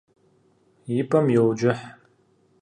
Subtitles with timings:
[0.99, 1.83] И пӏэм йоуджыхь.